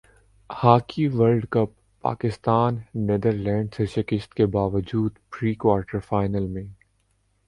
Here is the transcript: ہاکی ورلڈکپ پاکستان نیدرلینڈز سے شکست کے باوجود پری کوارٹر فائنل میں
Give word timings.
ہاکی 0.49 1.07
ورلڈکپ 1.07 1.71
پاکستان 2.03 2.77
نیدرلینڈز 2.99 3.75
سے 3.77 3.85
شکست 3.85 4.33
کے 4.33 4.45
باوجود 4.55 5.11
پری 5.29 5.53
کوارٹر 5.55 5.99
فائنل 5.99 6.47
میں 6.47 6.65